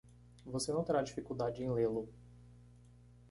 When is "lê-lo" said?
1.71-2.09